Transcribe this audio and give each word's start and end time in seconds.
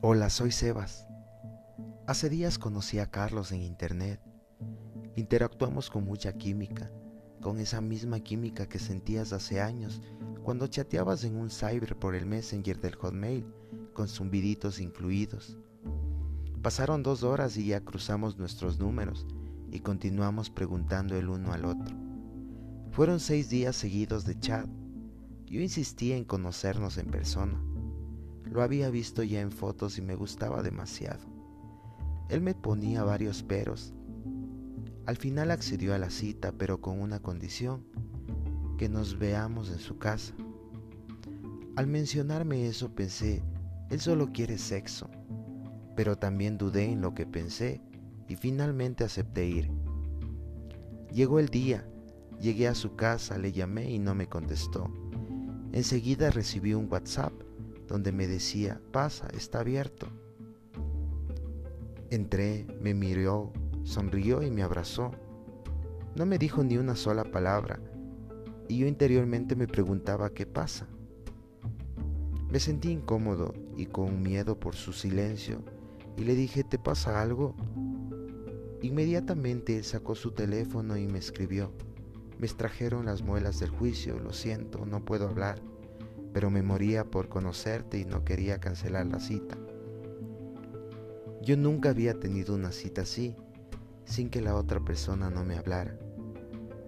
Hola, 0.00 0.30
soy 0.30 0.52
Sebas. 0.52 1.08
Hace 2.06 2.28
días 2.28 2.56
conocí 2.56 3.00
a 3.00 3.10
Carlos 3.10 3.50
en 3.50 3.62
internet. 3.62 4.20
Interactuamos 5.16 5.90
con 5.90 6.04
mucha 6.04 6.34
química, 6.34 6.88
con 7.40 7.58
esa 7.58 7.80
misma 7.80 8.20
química 8.20 8.68
que 8.68 8.78
sentías 8.78 9.32
hace 9.32 9.60
años 9.60 10.00
cuando 10.44 10.68
chateabas 10.68 11.24
en 11.24 11.34
un 11.34 11.50
cyber 11.50 11.96
por 11.98 12.14
el 12.14 12.26
Messenger 12.26 12.80
del 12.80 12.94
Hotmail, 12.94 13.44
con 13.92 14.06
zumbiditos 14.06 14.78
incluidos. 14.78 15.58
Pasaron 16.62 17.02
dos 17.02 17.24
horas 17.24 17.56
y 17.56 17.66
ya 17.66 17.80
cruzamos 17.80 18.38
nuestros 18.38 18.78
números 18.78 19.26
y 19.72 19.80
continuamos 19.80 20.48
preguntando 20.48 21.16
el 21.16 21.28
uno 21.28 21.52
al 21.52 21.64
otro. 21.64 21.96
Fueron 22.92 23.18
seis 23.18 23.48
días 23.48 23.74
seguidos 23.74 24.24
de 24.24 24.38
chat. 24.38 24.68
Yo 25.46 25.60
insistí 25.60 26.12
en 26.12 26.24
conocernos 26.24 26.98
en 26.98 27.10
persona. 27.10 27.60
Lo 28.50 28.62
había 28.62 28.88
visto 28.90 29.22
ya 29.22 29.40
en 29.40 29.52
fotos 29.52 29.98
y 29.98 30.02
me 30.02 30.14
gustaba 30.14 30.62
demasiado. 30.62 31.20
Él 32.28 32.40
me 32.40 32.54
ponía 32.54 33.04
varios 33.04 33.42
peros. 33.42 33.94
Al 35.06 35.16
final 35.16 35.50
accedió 35.50 35.94
a 35.94 35.98
la 35.98 36.10
cita, 36.10 36.52
pero 36.52 36.80
con 36.80 37.00
una 37.00 37.20
condición, 37.20 37.84
que 38.76 38.88
nos 38.88 39.18
veamos 39.18 39.70
en 39.70 39.78
su 39.78 39.98
casa. 39.98 40.34
Al 41.76 41.86
mencionarme 41.86 42.66
eso 42.66 42.94
pensé, 42.94 43.42
él 43.90 44.00
solo 44.00 44.32
quiere 44.32 44.58
sexo, 44.58 45.08
pero 45.96 46.16
también 46.16 46.58
dudé 46.58 46.84
en 46.84 47.00
lo 47.00 47.14
que 47.14 47.26
pensé 47.26 47.80
y 48.28 48.36
finalmente 48.36 49.04
acepté 49.04 49.46
ir. 49.46 49.70
Llegó 51.12 51.38
el 51.38 51.48
día, 51.48 51.88
llegué 52.40 52.68
a 52.68 52.74
su 52.74 52.96
casa, 52.96 53.38
le 53.38 53.52
llamé 53.52 53.90
y 53.90 53.98
no 53.98 54.14
me 54.14 54.28
contestó. 54.28 54.90
Enseguida 55.72 56.30
recibí 56.30 56.74
un 56.74 56.86
WhatsApp 56.90 57.32
donde 57.88 58.12
me 58.12 58.26
decía, 58.26 58.80
pasa, 58.92 59.28
está 59.34 59.60
abierto. 59.60 60.06
Entré, 62.10 62.66
me 62.80 62.94
miró, 62.94 63.52
sonrió 63.82 64.42
y 64.42 64.50
me 64.50 64.62
abrazó. 64.62 65.10
No 66.14 66.26
me 66.26 66.38
dijo 66.38 66.62
ni 66.62 66.76
una 66.76 66.94
sola 66.94 67.24
palabra 67.24 67.80
y 68.68 68.78
yo 68.78 68.86
interiormente 68.86 69.56
me 69.56 69.66
preguntaba 69.66 70.30
qué 70.30 70.46
pasa. 70.46 70.86
Me 72.50 72.60
sentí 72.60 72.90
incómodo 72.90 73.54
y 73.76 73.86
con 73.86 74.22
miedo 74.22 74.58
por 74.58 74.74
su 74.74 74.92
silencio 74.92 75.62
y 76.16 76.24
le 76.24 76.34
dije, 76.34 76.64
¿te 76.64 76.78
pasa 76.78 77.20
algo? 77.20 77.54
Inmediatamente 78.82 79.82
sacó 79.82 80.14
su 80.14 80.32
teléfono 80.32 80.96
y 80.96 81.06
me 81.06 81.18
escribió. 81.18 81.72
Me 82.38 82.46
extrajeron 82.46 83.06
las 83.06 83.22
muelas 83.22 83.58
del 83.58 83.70
juicio, 83.70 84.18
lo 84.18 84.32
siento, 84.32 84.86
no 84.86 85.04
puedo 85.04 85.28
hablar, 85.28 85.60
pero 86.32 86.50
me 86.50 86.62
moría 86.62 87.04
por 87.04 87.28
conocerte 87.28 87.98
y 87.98 88.04
no 88.04 88.24
quería 88.24 88.58
cancelar 88.58 89.06
la 89.06 89.20
cita. 89.20 89.56
Yo 91.42 91.56
nunca 91.56 91.90
había 91.90 92.18
tenido 92.18 92.54
una 92.54 92.72
cita 92.72 93.02
así, 93.02 93.34
sin 94.04 94.30
que 94.30 94.40
la 94.40 94.54
otra 94.54 94.80
persona 94.80 95.30
no 95.30 95.44
me 95.44 95.56
hablara. 95.56 95.98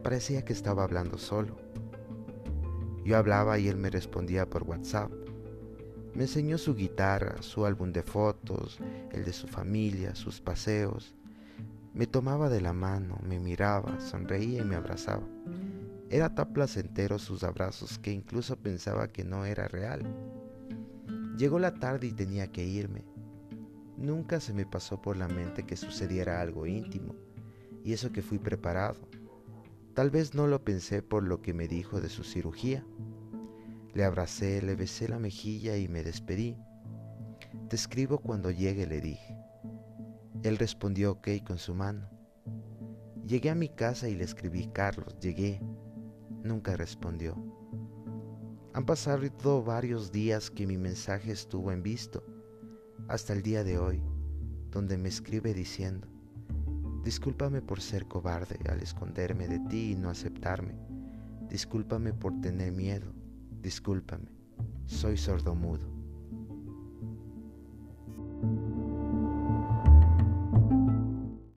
Parecía 0.02 0.44
que 0.44 0.52
estaba 0.52 0.84
hablando 0.84 1.18
solo. 1.18 1.56
Yo 3.04 3.16
hablaba 3.16 3.58
y 3.58 3.68
él 3.68 3.76
me 3.76 3.90
respondía 3.90 4.48
por 4.48 4.64
WhatsApp. 4.64 5.10
Me 6.14 6.22
enseñó 6.22 6.58
su 6.58 6.74
guitarra, 6.74 7.40
su 7.40 7.64
álbum 7.64 7.92
de 7.92 8.02
fotos, 8.02 8.78
el 9.12 9.24
de 9.24 9.32
su 9.32 9.46
familia, 9.46 10.14
sus 10.14 10.40
paseos. 10.40 11.14
Me 11.94 12.06
tomaba 12.06 12.48
de 12.48 12.60
la 12.60 12.72
mano, 12.72 13.18
me 13.22 13.38
miraba, 13.38 14.00
sonreía 14.00 14.62
y 14.62 14.64
me 14.64 14.76
abrazaba. 14.76 15.26
Era 16.12 16.34
tan 16.34 16.52
placentero 16.52 17.20
sus 17.20 17.44
abrazos 17.44 18.00
que 18.00 18.10
incluso 18.10 18.56
pensaba 18.56 19.06
que 19.06 19.22
no 19.22 19.44
era 19.44 19.68
real. 19.68 20.02
Llegó 21.38 21.60
la 21.60 21.74
tarde 21.74 22.08
y 22.08 22.12
tenía 22.12 22.48
que 22.48 22.64
irme. 22.64 23.04
Nunca 23.96 24.40
se 24.40 24.52
me 24.52 24.66
pasó 24.66 25.00
por 25.00 25.16
la 25.16 25.28
mente 25.28 25.64
que 25.64 25.76
sucediera 25.76 26.40
algo 26.40 26.66
íntimo, 26.66 27.14
y 27.84 27.92
eso 27.92 28.10
que 28.10 28.22
fui 28.22 28.40
preparado. 28.40 29.08
Tal 29.94 30.10
vez 30.10 30.34
no 30.34 30.48
lo 30.48 30.64
pensé 30.64 31.00
por 31.00 31.22
lo 31.22 31.42
que 31.42 31.54
me 31.54 31.68
dijo 31.68 32.00
de 32.00 32.08
su 32.08 32.24
cirugía. 32.24 32.84
Le 33.94 34.02
abracé, 34.02 34.62
le 34.62 34.74
besé 34.74 35.08
la 35.08 35.20
mejilla 35.20 35.76
y 35.76 35.86
me 35.86 36.02
despedí. 36.02 36.56
Te 37.68 37.76
escribo 37.76 38.18
cuando 38.18 38.50
llegue, 38.50 38.86
le 38.86 39.00
dije. 39.00 39.36
Él 40.42 40.58
respondió 40.58 41.12
ok 41.12 41.28
con 41.46 41.58
su 41.58 41.72
mano. 41.72 42.08
Llegué 43.24 43.50
a 43.50 43.54
mi 43.54 43.68
casa 43.68 44.08
y 44.08 44.16
le 44.16 44.24
escribí, 44.24 44.66
Carlos, 44.72 45.16
llegué. 45.20 45.60
Nunca 46.42 46.76
respondió. 46.76 47.36
Han 48.72 48.86
pasado 48.86 49.62
varios 49.62 50.12
días 50.12 50.50
que 50.50 50.66
mi 50.66 50.78
mensaje 50.78 51.32
estuvo 51.32 51.72
en 51.72 51.82
visto, 51.82 52.24
hasta 53.08 53.32
el 53.32 53.42
día 53.42 53.64
de 53.64 53.78
hoy, 53.78 54.02
donde 54.70 54.96
me 54.96 55.08
escribe 55.08 55.52
diciendo, 55.52 56.08
Discúlpame 57.04 57.62
por 57.62 57.80
ser 57.80 58.06
cobarde 58.06 58.58
al 58.70 58.80
esconderme 58.80 59.48
de 59.48 59.58
ti 59.68 59.92
y 59.92 59.94
no 59.96 60.10
aceptarme. 60.10 60.74
Discúlpame 61.48 62.12
por 62.12 62.40
tener 62.40 62.72
miedo. 62.72 63.12
Discúlpame. 63.62 64.30
Soy 64.86 65.16
sordomudo. 65.16 65.99